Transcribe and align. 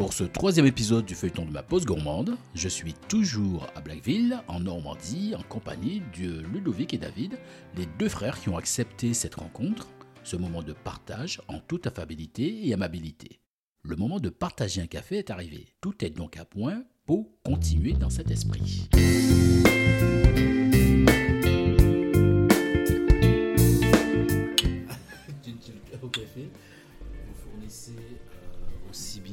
Pour 0.00 0.14
ce 0.14 0.24
troisième 0.24 0.64
épisode 0.64 1.04
du 1.04 1.14
feuilleton 1.14 1.44
de 1.44 1.50
ma 1.50 1.62
pause 1.62 1.84
gourmande, 1.84 2.38
je 2.54 2.70
suis 2.70 2.94
toujours 2.94 3.66
à 3.74 3.82
Blackville, 3.82 4.40
en 4.48 4.60
Normandie, 4.60 5.34
en 5.36 5.42
compagnie 5.42 6.00
de 6.18 6.40
Ludovic 6.40 6.94
et 6.94 6.96
David, 6.96 7.38
les 7.76 7.84
deux 7.98 8.08
frères 8.08 8.40
qui 8.40 8.48
ont 8.48 8.56
accepté 8.56 9.12
cette 9.12 9.34
rencontre, 9.34 9.88
ce 10.22 10.36
moment 10.36 10.62
de 10.62 10.72
partage 10.72 11.42
en 11.48 11.58
toute 11.58 11.86
affabilité 11.86 12.66
et 12.66 12.72
amabilité. 12.72 13.40
Le 13.82 13.94
moment 13.94 14.20
de 14.20 14.30
partager 14.30 14.80
un 14.80 14.86
café 14.86 15.18
est 15.18 15.28
arrivé. 15.28 15.66
Tout 15.82 16.02
est 16.02 16.08
donc 16.08 16.38
à 16.38 16.46
point 16.46 16.82
pour 17.04 17.28
continuer 17.44 17.92
dans 17.92 18.08
cet 18.08 18.30
esprit. 18.30 18.88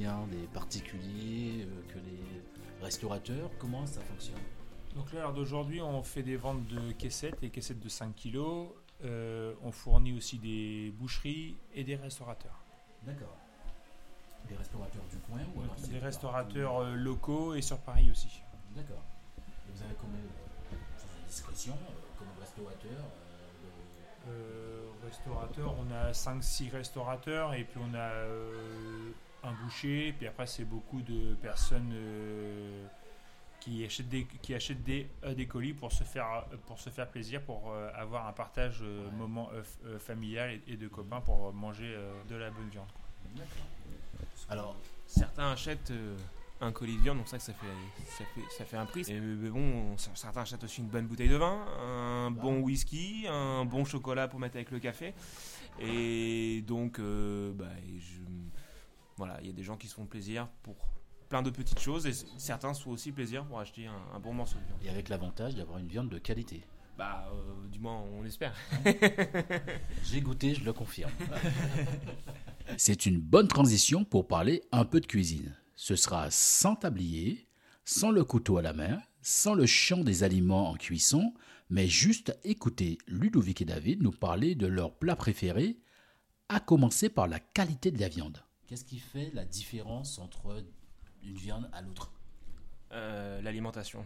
Bien 0.07 0.27
des 0.31 0.47
particuliers 0.47 1.65
euh, 1.65 1.93
que 1.93 1.99
les 1.99 2.41
restaurateurs. 2.81 3.49
Comment 3.59 3.85
ça 3.85 4.01
fonctionne 4.01 4.39
Donc 4.95 5.11
là, 5.11 5.21
l'heure 5.21 5.33
d'aujourd'hui, 5.33 5.81
on 5.81 6.01
fait 6.01 6.23
des 6.23 6.37
ventes 6.37 6.65
de 6.67 6.91
caissettes, 6.93 7.39
des 7.41 7.49
caissettes 7.49 7.79
de 7.79 7.89
5 7.89 8.15
kg. 8.15 8.37
on 9.63 9.71
fournit 9.71 10.13
aussi 10.13 10.37
des 10.37 10.93
boucheries 10.97 11.57
et 11.75 11.83
des 11.83 11.95
restaurateurs. 11.95 12.63
D'accord. 13.03 13.37
Des 14.47 14.55
restaurateurs 14.55 15.03
du 15.11 15.17
coin 15.17 15.41
ou 15.55 15.61
alors 15.61 15.75
Des 15.75 15.99
restaurateurs 15.99 16.77
euh, 16.79 16.95
locaux 16.95 17.53
et 17.53 17.61
sur 17.61 17.79
Paris 17.79 18.09
aussi. 18.09 18.41
D'accord. 18.75 19.03
Et 19.37 19.71
vous 19.73 19.83
avez 19.83 19.95
combien, 19.99 20.19
euh, 20.19 20.75
euh, 20.75 21.75
comme 22.17 22.27
restaurateur 22.39 23.03
euh, 23.03 23.27
Euh, 24.29 24.86
restaurateurs, 25.07 25.73
on 25.79 25.91
a 25.93 26.11
5-6 26.11 26.71
restaurateurs 26.71 27.53
et 27.53 27.63
puis 27.63 27.79
on 27.81 27.93
a 27.93 27.97
euh, 27.97 29.11
un 29.43 29.53
boucher. 29.53 30.13
Puis 30.17 30.27
après, 30.27 30.47
c'est 30.47 30.65
beaucoup 30.65 31.01
de 31.01 31.33
personnes 31.35 31.91
euh, 31.93 32.85
qui 33.59 33.83
achètent 33.85 34.09
des, 34.09 34.25
qui 34.41 34.53
achètent 34.53 34.83
des, 34.83 35.09
euh, 35.23 35.33
des 35.33 35.47
colis 35.47 35.73
pour 35.73 35.91
se, 35.91 36.03
faire, 36.03 36.45
pour 36.65 36.79
se 36.79 36.89
faire 36.89 37.07
plaisir, 37.07 37.41
pour 37.41 37.71
euh, 37.71 37.89
avoir 37.95 38.27
un 38.27 38.33
partage 38.33 38.83
moment 39.17 39.49
familial 39.99 40.51
et, 40.51 40.73
et 40.73 40.77
de 40.77 40.87
copains 40.87 41.21
pour 41.21 41.53
manger 41.53 41.95
de 42.29 42.35
la 42.35 42.49
bonne 42.49 42.69
viande. 42.69 42.87
quoi. 42.91 43.45
Alors, 44.49 44.75
Certains 45.05 45.51
achètent 45.51 45.93
un 46.61 46.71
colis 46.71 46.97
de 46.97 47.01
viande, 47.01 47.17
donc 47.17 47.27
ça, 47.27 47.39
ça 47.39 47.53
fait, 47.53 47.65
ça 48.05 48.23
fait, 48.25 48.41
ça 48.57 48.65
fait 48.65 48.77
un 48.77 48.85
prix. 48.85 49.03
Et, 49.07 49.19
mais 49.19 49.49
bon, 49.49 49.95
certains 49.97 50.41
achètent 50.41 50.63
aussi 50.63 50.81
une 50.81 50.87
bonne 50.87 51.07
bouteille 51.07 51.29
de 51.29 51.35
vin, 51.35 51.65
un 51.79 52.31
bon 52.31 52.59
whisky, 52.59 53.25
un 53.29 53.65
bon 53.65 53.85
chocolat 53.85 54.27
pour 54.27 54.39
mettre 54.39 54.55
avec 54.55 54.71
le 54.71 54.79
café. 54.79 55.13
Et 55.79 56.63
donc, 56.65 56.99
euh, 56.99 57.53
bah, 57.53 57.69
et 57.87 57.99
je, 57.99 58.21
voilà, 59.17 59.37
il 59.41 59.47
y 59.47 59.49
a 59.49 59.53
des 59.53 59.63
gens 59.63 59.77
qui 59.77 59.87
se 59.87 59.93
font 59.95 60.05
plaisir 60.05 60.47
pour 60.63 60.75
plein 61.29 61.41
de 61.41 61.49
petites 61.49 61.79
choses, 61.79 62.07
et 62.07 62.13
certains 62.37 62.73
se 62.73 62.81
font 62.81 62.91
aussi 62.91 63.11
plaisir 63.11 63.45
pour 63.45 63.59
acheter 63.59 63.85
un, 63.85 64.15
un 64.15 64.19
bon 64.19 64.33
morceau 64.33 64.57
de 64.59 64.65
viande. 64.65 64.79
et 64.83 64.89
avec 64.89 65.09
l'avantage 65.09 65.55
d'avoir 65.55 65.77
une 65.77 65.87
viande 65.87 66.09
de 66.09 66.17
qualité. 66.17 66.63
Bah, 66.97 67.29
euh, 67.31 67.67
du 67.67 67.79
moins, 67.79 68.01
on 68.17 68.25
espère. 68.25 68.55
J'ai 70.03 70.21
goûté, 70.21 70.55
je 70.55 70.63
le 70.63 70.73
confirme. 70.73 71.11
C'est 72.77 73.05
une 73.05 73.19
bonne 73.19 73.47
transition 73.47 74.03
pour 74.03 74.27
parler 74.27 74.63
un 74.71 74.83
peu 74.83 74.99
de 74.99 75.05
cuisine. 75.05 75.55
Ce 75.77 75.95
sera 75.95 76.31
sans 76.31 76.75
tablier, 76.75 77.47
sans 77.85 78.09
le 78.09 78.23
couteau 78.23 78.57
à 78.57 78.63
la 78.63 78.73
main, 78.73 78.99
sans 79.21 79.53
le 79.53 79.67
chant 79.67 80.03
des 80.03 80.23
aliments 80.23 80.71
en 80.71 80.75
cuisson, 80.75 81.35
mais 81.69 81.87
juste 81.87 82.35
écouter 82.43 82.97
Ludovic 83.05 83.61
et 83.61 83.65
David 83.65 84.01
nous 84.01 84.11
parler 84.11 84.55
de 84.55 84.65
leurs 84.65 84.97
plats 84.97 85.15
préférés, 85.15 85.77
à 86.49 86.59
commencer 86.59 87.09
par 87.09 87.27
la 87.27 87.39
qualité 87.39 87.91
de 87.91 87.99
la 87.99 88.09
viande. 88.09 88.43
Qu'est-ce 88.65 88.85
qui 88.85 88.97
fait 88.97 89.29
la 89.35 89.45
différence 89.45 90.17
entre 90.17 90.65
une 91.21 91.37
viande 91.37 91.69
à 91.71 91.83
l'autre? 91.83 92.11
Euh, 92.91 93.39
l'alimentation. 93.43 94.03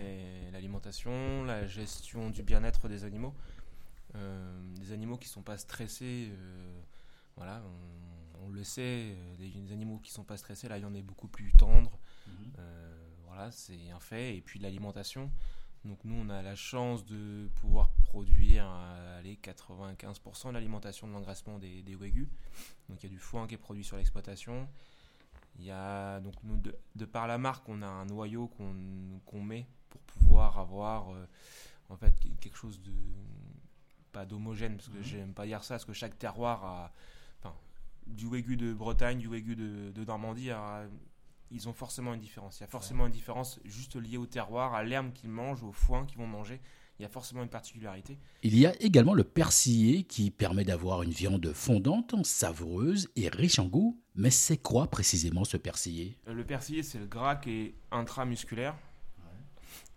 Et 0.00 0.50
L'alimentation, 0.52 1.44
la 1.44 1.66
gestion 1.66 2.30
du 2.30 2.42
bien-être 2.42 2.88
des 2.88 3.04
animaux. 3.04 3.34
Euh, 4.14 4.58
des 4.80 4.92
animaux 4.92 5.18
qui 5.18 5.28
sont 5.28 5.42
pas 5.42 5.58
stressés, 5.58 6.30
euh, 6.32 6.80
voilà, 7.36 7.62
on, 7.62 8.09
on 8.42 8.48
le 8.50 8.64
sait, 8.64 9.14
euh, 9.16 9.36
des, 9.36 9.48
des 9.48 9.72
animaux 9.72 9.98
qui 9.98 10.10
sont 10.10 10.24
pas 10.24 10.36
stressés, 10.36 10.68
la 10.68 10.78
viande 10.78 10.96
est 10.96 11.02
beaucoup 11.02 11.28
plus 11.28 11.52
tendre. 11.52 11.98
Euh, 12.58 13.08
voilà, 13.26 13.50
c'est 13.50 13.90
un 13.90 14.00
fait. 14.00 14.36
Et 14.36 14.40
puis 14.40 14.58
l'alimentation. 14.58 15.30
Donc 15.84 15.98
nous, 16.04 16.14
on 16.14 16.28
a 16.28 16.42
la 16.42 16.54
chance 16.54 17.06
de 17.06 17.48
pouvoir 17.56 17.88
produire 18.02 18.66
euh, 18.70 19.18
allez, 19.18 19.38
95% 19.42 20.48
de 20.48 20.52
l'alimentation 20.52 21.06
de 21.08 21.12
l'engraissement 21.12 21.58
des, 21.58 21.82
des. 21.82 21.96
Donc 21.96 23.02
il 23.02 23.04
y 23.04 23.06
a 23.06 23.08
du 23.08 23.18
foin 23.18 23.46
qui 23.46 23.54
est 23.54 23.58
produit 23.58 23.82
sur 23.84 23.96
l'exploitation. 23.96 24.68
Il 25.58 25.64
y 25.64 25.70
a 25.70 26.20
donc 26.20 26.34
nous 26.44 26.56
de, 26.58 26.76
de 26.96 27.04
par 27.06 27.26
la 27.26 27.38
marque, 27.38 27.68
on 27.68 27.80
a 27.82 27.86
un 27.86 28.04
noyau 28.06 28.48
qu'on 28.48 29.42
met 29.42 29.66
pour 29.88 30.00
pouvoir 30.02 30.58
avoir 30.58 31.10
euh, 31.10 31.26
en 31.88 31.96
fait 31.96 32.14
quelque 32.40 32.56
chose 32.56 32.80
de 32.82 32.92
pas 34.12 34.26
d'homogène 34.26 34.76
parce 34.76 34.88
que 34.88 34.98
Mhm. 34.98 35.02
j'aime 35.04 35.32
pas 35.34 35.46
dire 35.46 35.62
ça 35.64 35.74
parce 35.74 35.84
que 35.84 35.92
chaque 35.92 36.18
terroir 36.18 36.64
a 36.64 36.92
du 38.10 38.26
Wagyu 38.26 38.56
de 38.56 38.72
Bretagne, 38.72 39.18
du 39.18 39.28
Wagyu 39.28 39.56
de, 39.56 39.90
de 39.90 40.04
Normandie, 40.04 40.50
ils 41.50 41.68
ont 41.68 41.72
forcément 41.72 42.14
une 42.14 42.20
différence. 42.20 42.58
Il 42.58 42.62
y 42.62 42.64
a 42.64 42.68
forcément 42.68 43.06
une 43.06 43.12
différence 43.12 43.60
juste 43.64 43.96
liée 43.96 44.16
au 44.18 44.26
terroir, 44.26 44.74
à 44.74 44.84
l'herbe 44.84 45.12
qu'ils 45.12 45.30
mangent, 45.30 45.64
au 45.64 45.72
foin 45.72 46.06
qu'ils 46.06 46.18
vont 46.18 46.26
manger. 46.26 46.60
Il 46.98 47.02
y 47.02 47.06
a 47.06 47.08
forcément 47.08 47.42
une 47.42 47.48
particularité. 47.48 48.18
Il 48.42 48.58
y 48.58 48.66
a 48.66 48.74
également 48.82 49.14
le 49.14 49.24
persillé 49.24 50.04
qui 50.04 50.30
permet 50.30 50.64
d'avoir 50.64 51.02
une 51.02 51.12
viande 51.12 51.50
fondante, 51.54 52.14
savoureuse 52.26 53.08
et 53.16 53.30
riche 53.30 53.58
en 53.58 53.66
goût. 53.66 53.98
Mais 54.14 54.28
c'est 54.28 54.58
quoi 54.58 54.86
précisément 54.88 55.44
ce 55.44 55.56
persillé? 55.56 56.18
Euh, 56.28 56.34
Le 56.34 56.44
persillé, 56.44 56.82
c'est 56.82 56.98
le 56.98 57.06
gras 57.06 57.36
qui 57.36 57.50
est 57.50 57.74
intramusculaire. 57.90 58.76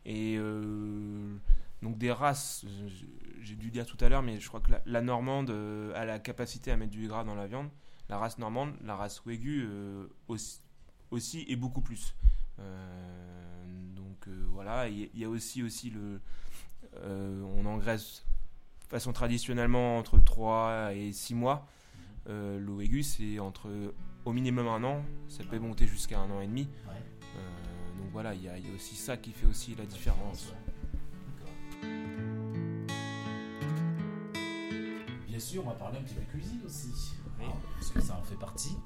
Et 0.05 0.37
euh, 0.37 1.35
donc 1.81 1.97
des 1.97 2.11
races, 2.11 2.63
euh, 2.65 2.89
j'ai 3.41 3.55
dû 3.55 3.69
dire 3.69 3.85
tout 3.85 3.97
à 3.99 4.07
l'heure, 4.07 4.21
mais 4.21 4.39
je 4.39 4.47
crois 4.47 4.61
que 4.61 4.71
la, 4.71 4.81
la 4.85 5.01
normande 5.01 5.49
a 5.93 6.05
la 6.05 6.19
capacité 6.19 6.71
à 6.71 6.77
mettre 6.77 6.91
du 6.91 7.07
gras 7.07 7.25
dans 7.25 7.35
la 7.35 7.47
viande. 7.47 7.69
La 8.09 8.17
race 8.17 8.37
normande, 8.37 8.73
la 8.83 8.95
race 8.95 9.23
Wagyu 9.25 9.65
euh, 9.65 10.07
aussi, 10.27 10.59
aussi 11.11 11.45
et 11.47 11.55
beaucoup 11.55 11.81
plus. 11.81 12.15
Euh, 12.59 13.63
donc 13.95 14.27
euh, 14.27 14.45
voilà, 14.51 14.87
il 14.89 15.09
y, 15.13 15.25
a 15.25 15.29
aussi, 15.29 15.63
aussi 15.63 15.89
le... 15.89 16.19
euh, 16.97 17.41
on 17.57 17.65
engraisse 17.65 18.25
façon 18.89 19.13
traditionnellement 19.13 19.97
entre 19.97 20.19
3 20.19 20.93
et 20.93 21.11
6 21.11 21.35
mois. 21.35 21.67
Euh, 22.29 22.59
le 22.59 22.71
Wagyu, 22.71 23.03
c'est 23.03 23.39
entre 23.39 23.69
au 24.25 24.31
minimum 24.31 24.67
un 24.67 24.83
an, 24.83 25.03
ça 25.27 25.43
peut 25.43 25.59
monter 25.59 25.87
jusqu'à 25.87 26.19
un 26.19 26.29
an 26.31 26.41
et 26.41 26.47
demi. 26.47 26.67
Donc 27.97 28.11
voilà, 28.11 28.33
il 28.35 28.43
y, 28.43 28.49
a 28.49 28.57
il 28.57 28.67
y 28.67 28.71
a 28.71 28.75
aussi 28.75 28.95
ça 28.95 29.17
qui 29.17 29.31
fait 29.31 29.47
aussi 29.47 29.75
la 29.75 29.85
différence. 29.85 30.53
Bien 35.43 35.51
sûr, 35.51 35.63
on 35.65 35.69
va 35.71 35.75
parler 35.75 35.97
un 35.97 36.03
petit 36.03 36.15
peu 36.15 36.21
cuisine 36.31 36.61
aussi, 36.65 37.15
Oui. 37.37 37.45
hein, 37.45 37.51
parce 37.77 37.91
que 37.91 37.99
ça 37.99 38.15
en 38.15 38.23
fait 38.23 38.37
partie. 38.39 38.77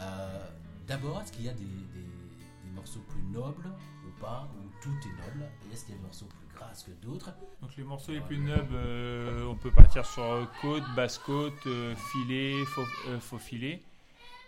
Euh, 0.00 0.46
D'abord, 0.86 1.20
est-ce 1.20 1.32
qu'il 1.32 1.44
y 1.44 1.48
a 1.48 1.52
des, 1.52 1.64
des- 1.64 2.64
des 2.64 2.70
morceaux 2.72 3.00
plus 3.08 3.22
nobles 3.24 3.68
ou 4.06 4.20
pas, 4.20 4.48
ou 4.54 4.68
tout 4.80 4.90
est 5.02 5.26
noble 5.28 5.50
Et 5.68 5.74
est-ce 5.74 5.84
qu'il 5.84 5.94
y 5.94 5.98
a 5.98 6.00
des 6.00 6.04
morceaux 6.04 6.26
plus 6.26 6.56
grasses 6.56 6.84
que 6.84 6.92
d'autres? 7.04 7.30
Donc 7.60 7.74
les 7.76 7.82
morceaux 7.82 8.12
les 8.12 8.20
plus 8.20 8.38
nobles, 8.38 8.72
euh, 8.74 9.46
on 9.46 9.56
peut 9.56 9.72
partir 9.72 10.06
sur 10.06 10.22
euh, 10.22 10.44
côte, 10.62 10.84
basse 10.94 11.18
côte, 11.18 11.54
euh, 11.66 11.96
filet, 12.12 12.64
faux, 12.66 12.86
euh, 13.08 13.18
faux 13.18 13.38
filet. 13.38 13.82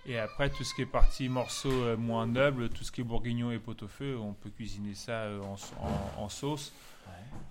Et 0.06 0.17
après 0.17 0.50
tout 0.50 0.62
ce 0.62 0.73
qui 0.75 0.82
est 0.82 0.87
partie 0.87 1.29
morceaux 1.29 1.97
moins 1.97 2.29
nobles, 2.29 2.69
tout 2.69 2.85
ce 2.85 2.93
qui 2.93 3.00
est 3.00 3.05
bourguignon 3.05 3.50
et 3.50 3.59
pot-au-feu, 3.59 4.17
on 4.17 4.32
peut 4.32 4.50
cuisiner 4.50 4.94
ça 4.94 5.25
en, 5.43 5.56
en- 5.85 6.23
en 6.23 6.29
sauce. 6.29 6.73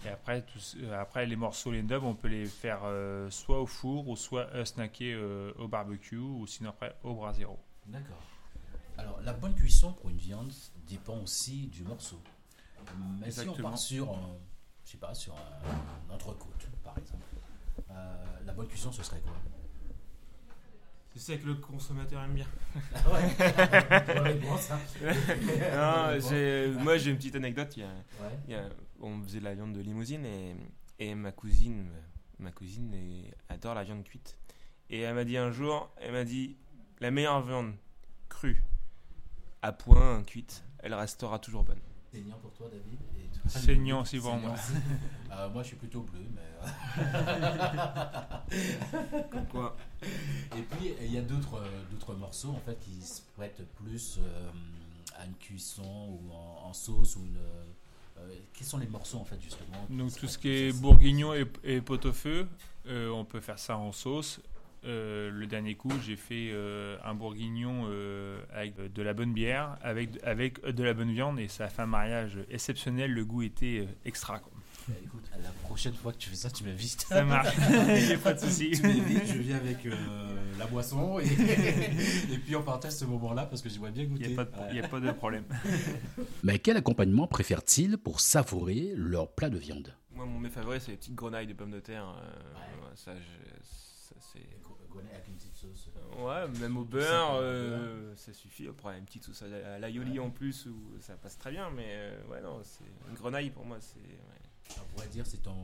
Et 0.06 0.10
après, 0.10 0.42
tout 0.44 0.60
euh, 0.82 1.02
après 1.02 1.26
les 1.26 1.36
morceaux 1.36 1.72
les 1.72 1.84
nobles, 1.84 2.06
on 2.06 2.16
peut 2.16 2.28
les 2.28 2.46
faire 2.46 2.82
euh, 2.84 3.30
soit 3.30 3.60
au 3.60 3.66
four 3.66 4.08
ou 4.08 4.16
soit 4.16 4.48
euh, 4.54 4.64
snacker 4.64 5.14
euh, 5.14 5.52
au 5.58 5.68
barbecue 5.68 6.18
ou 6.18 6.46
sinon 6.48 6.70
après 6.70 6.96
au 7.04 7.14
brasero. 7.16 7.60
D'accord. 7.88 8.22
Alors, 8.98 9.20
la 9.22 9.34
bonne 9.34 9.54
cuisson 9.56 9.94
pour 9.94 10.10
une 10.10 10.18
viande 10.18 10.52
dépend 10.88 11.18
aussi 11.20 11.68
du 11.68 11.84
morceau. 11.84 12.22
Mais 13.20 13.32
si 13.32 13.48
on 13.50 13.56
part 13.56 13.78
sur, 13.78 14.10
un- 14.10 14.38
je 14.86 14.92
sais 14.92 14.98
pas, 14.98 15.14
sur 15.14 15.36
un, 15.36 16.14
entrecôte, 16.14 16.68
par 16.84 16.98
exemple, 16.98 17.26
la 18.46 18.54
bonne 18.54 18.68
cuisson, 18.68 18.92
ce 18.92 19.04
serait 19.04 19.20
quoi? 19.20 19.34
Tu 21.18 21.24
sais 21.24 21.38
que 21.40 21.48
le 21.48 21.56
consommateur 21.56 22.22
aime 22.24 22.36
bien. 22.36 22.46
Ah 22.94 23.12
ouais, 23.12 24.22
Ouais, 24.22 24.34
bon, 24.36 24.56
ça. 24.58 24.78
Non, 25.02 26.84
moi 26.84 26.98
j'ai 27.00 27.10
une 27.10 27.18
petite 27.18 27.36
anecdote. 27.36 27.76
Il 27.76 27.80
y 27.80 27.84
a, 27.84 27.88
Ouais. 27.88 28.38
il 28.48 28.52
y 28.54 28.56
a- 28.56 28.70
on 29.00 29.20
faisait 29.24 29.40
de 29.40 29.44
la 29.46 29.56
viande 29.56 29.74
de 29.74 29.82
limousine 29.82 30.24
et, 30.26 30.56
et 31.00 31.16
ma 31.16 31.32
cousine, 31.32 31.90
ma 32.38 32.52
cousine 32.52 32.94
est- 32.94 33.34
adore 33.50 33.74
la 33.74 33.84
viande 33.84 34.04
cuite. 34.04 34.38
Et 34.92 35.02
elle 35.02 35.16
m'a 35.16 35.24
dit 35.24 35.38
un 35.38 35.52
jour, 35.52 35.90
elle 36.00 36.12
m'a 36.12 36.24
dit 36.24 36.56
la 37.00 37.10
meilleure 37.10 37.42
viande 37.42 37.74
crue 38.30 38.62
à 39.64 39.72
point 39.72 40.22
cuite, 40.24 40.64
elle 40.80 40.94
restera 40.94 41.40
toujours 41.40 41.64
bonne. 41.64 41.82
Saignant 42.12 42.38
pour 42.42 42.52
toi, 42.54 42.68
David 42.72 43.00
et 43.18 43.50
Saignant 43.50 44.02
aussi 44.02 44.20
pour 44.20 44.36
moi. 44.38 44.56
Euh, 45.30 45.50
moi, 45.50 45.62
je 45.62 45.68
suis 45.68 45.76
plutôt 45.76 46.02
bleu, 46.02 46.22
mais. 46.34 46.42
Comme 49.30 49.46
quoi 49.48 49.76
Et 50.58 50.62
puis, 50.62 50.94
il 51.02 51.14
y 51.14 51.18
a 51.18 51.22
d'autres 51.22 51.56
euh, 51.58 51.84
d'autres 51.92 52.16
morceaux 52.16 52.50
en 52.52 52.60
fait 52.66 52.80
qui 52.80 53.02
se 53.06 53.22
prêtent 53.36 53.62
plus 53.76 54.20
euh, 54.20 54.50
à 55.20 55.26
une 55.26 55.36
cuisson 55.36 55.84
ou 55.84 56.32
en, 56.32 56.70
en 56.70 56.74
sauce 56.74 57.18
ou 57.18 57.20
une. 57.26 57.38
euh, 57.38 58.34
quels 58.54 58.66
sont 58.68 58.78
les 58.78 58.88
morceaux 58.88 59.18
en 59.20 59.26
fait 59.26 59.40
justement 59.42 59.86
Donc 59.90 60.16
tout 60.18 60.28
ce 60.28 60.38
qui 60.38 60.50
est 60.50 60.72
bourguignon 60.82 61.34
et, 61.34 61.46
et 61.64 61.82
pot-au-feu, 61.82 62.48
euh, 62.88 63.10
on 63.10 63.26
peut 63.26 63.42
faire 63.42 63.60
ça 63.60 63.78
en 63.78 63.92
sauce. 63.92 64.40
Euh, 64.88 65.30
le 65.32 65.46
dernier 65.48 65.76
coup, 65.76 65.92
j'ai 66.06 66.16
fait 66.16 66.50
euh, 66.52 66.98
un 67.04 67.14
bourguignon 67.14 67.88
euh, 67.90 68.40
avec 68.54 68.76
de 68.94 69.02
la 69.02 69.14
bonne 69.14 69.34
bière, 69.34 69.78
avec, 69.82 70.12
avec 70.24 70.64
de 70.66 70.84
la 70.84 70.94
bonne 70.94 71.12
viande, 71.12 71.40
et 71.40 71.48
ça 71.50 71.66
a 71.66 71.68
fait 71.68 71.82
un 71.82 71.88
mariage 71.88 72.40
exceptionnel. 72.50 73.12
Le 73.12 73.26
goût 73.26 73.42
était 73.44 73.80
euh, 73.82 73.86
extra. 74.06 74.40
quoi. 74.40 74.52
Bah, 74.88 74.94
écoute, 75.04 75.30
la 75.44 75.50
prochaine 75.68 75.94
fois 75.94 76.14
que 76.14 76.18
tu 76.18 76.30
fais 76.30 76.38
ça, 76.38 76.50
tu 76.50 76.64
m'invites. 76.64 77.02
Ça 77.02 77.22
marche, 77.26 77.54
il 78.00 78.06
n'y 78.06 78.14
a 78.14 78.18
pas 78.18 78.34
de 78.34 78.40
souci. 78.40 78.72
tu 78.72 78.84
m'invites, 78.84 79.26
je 79.28 79.38
viens 79.40 79.58
avec 79.58 79.86
euh, 79.86 79.94
la 80.58 80.66
boisson 80.68 81.20
et, 81.20 81.26
et 82.34 82.38
puis 82.38 82.56
on 82.56 82.64
partage 82.64 82.94
ce 82.94 83.04
moment-là 83.04 83.46
parce 83.48 83.62
que 83.62 83.68
j'aimerais 83.68 83.92
bien 83.92 84.04
Il 84.04 84.10
goûter. 84.10 84.28
n'y 84.30 84.38
a, 84.40 84.48
il 84.72 84.76
y 84.78 84.80
a 84.80 84.88
pas 84.88 85.02
de 85.02 85.12
problème. 85.12 85.44
Mais 86.44 86.60
quel 86.60 86.78
accompagnement 86.78 87.28
préfèrent-ils 87.28 87.98
pour 87.98 88.22
savourer 88.22 88.94
leur 88.96 89.30
plat 89.30 89.50
de 89.50 89.58
viande? 89.58 89.94
Moi, 90.16 90.26
mon 90.26 90.40
mes 90.40 90.50
favoris, 90.50 90.82
c'est 90.84 90.92
les 90.92 90.98
petites 90.98 91.16
grenailles 91.16 91.48
de 91.48 91.54
pommes 91.54 91.72
de 91.72 91.82
terre. 91.82 92.06
euh, 92.08 92.54
ouais, 92.56 92.92
ça, 92.96 93.12
je- 93.14 93.58
ça, 94.08 94.16
c'est. 94.20 94.40
avec 94.40 95.28
une 95.28 95.36
petite 95.36 95.56
sauce. 95.56 95.90
Ouais, 96.18 96.48
même 96.60 96.78
au 96.78 96.86
beurre, 96.86 97.36
au 97.36 97.42
euh, 97.42 98.16
ça 98.16 98.34
suffit. 98.34 98.68
Après, 98.68 98.98
une 98.98 99.06
petite 99.06 99.24
sauce 99.24 99.44
à 99.44 99.80
l'aioli 99.80 100.20
en 100.20 100.30
plus, 100.30 100.66
où 100.68 100.98
ça 101.00 101.16
passe 101.16 101.38
très 101.38 101.52
bien. 101.52 101.70
Mais 101.72 101.88
euh, 101.90 102.28
ouais, 102.28 102.42
non, 102.42 102.60
c'est 102.64 102.86
une 103.10 103.16
grenaille 103.16 103.50
pour 103.50 103.66
moi, 103.66 103.78
c'est. 103.80 104.00
Ouais. 104.00 104.80
On 104.82 104.86
pourrait 104.96 105.08
dire 105.08 105.26
c'est 105.26 105.42
ton, 105.44 105.56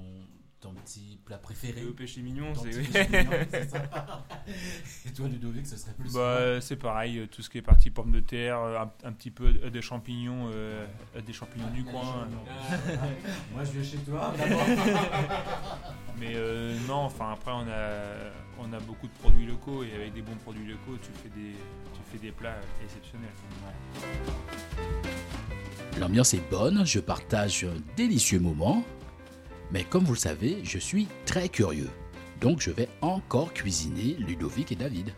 ton 0.63 0.73
petit 0.73 1.19
plat 1.25 1.37
préféré. 1.37 1.81
Le 1.81 1.93
péché 1.93 2.21
mignon, 2.21 2.53
Ton 2.53 2.63
c'est. 2.63 2.83
ça. 3.69 4.25
Et 5.05 5.11
toi, 5.11 5.27
Ludovic, 5.27 5.67
ce 5.67 5.75
serait 5.75 5.93
plus. 5.93 6.13
Bah, 6.13 6.61
c'est 6.61 6.77
pareil, 6.77 7.19
euh, 7.19 7.27
tout 7.27 7.41
ce 7.41 7.49
qui 7.49 7.57
est 7.57 7.61
partie 7.61 7.89
pommes 7.91 8.11
de 8.11 8.21
terre, 8.21 8.59
euh, 8.59 8.79
un, 8.79 8.91
un 9.03 9.11
petit 9.11 9.31
peu 9.31 9.51
de 9.51 9.81
champignons, 9.81 10.49
euh, 10.53 10.85
euh, 11.15 11.21
des 11.21 11.33
champignons 11.33 11.69
du 11.71 11.83
coin. 11.83 12.27
Moi, 13.53 13.63
je 13.65 13.71
viens 13.71 13.83
chez 13.83 13.97
toi. 13.97 14.33
Mais 16.19 16.33
euh, 16.35 16.77
non, 16.87 17.05
enfin 17.05 17.31
après 17.33 17.51
on 17.51 17.67
a, 17.67 18.59
on 18.59 18.71
a 18.73 18.79
beaucoup 18.79 19.07
de 19.07 19.13
produits 19.13 19.45
locaux 19.45 19.83
et 19.83 19.93
avec 19.93 20.13
des 20.13 20.21
bons 20.21 20.35
produits 20.35 20.65
locaux, 20.65 20.97
tu 21.01 21.09
fais 21.21 21.29
des, 21.29 21.51
tu 21.51 22.01
fais 22.11 22.17
des 22.17 22.31
plats 22.31 22.55
exceptionnels. 22.83 23.29
L'ambiance 25.99 26.33
est 26.33 26.49
bonne, 26.49 26.85
je 26.85 26.99
partage 26.99 27.65
un 27.65 27.95
délicieux 27.95 28.39
moment. 28.39 28.83
Mais 29.71 29.83
comme 29.83 30.03
vous 30.03 30.13
le 30.13 30.19
savez, 30.19 30.59
je 30.63 30.77
suis 30.77 31.07
très 31.25 31.49
curieux. 31.49 31.89
Donc 32.41 32.59
je 32.59 32.71
vais 32.71 32.89
encore 33.01 33.53
cuisiner 33.53 34.15
Ludovic 34.19 34.71
et 34.71 34.75
David. 34.75 35.13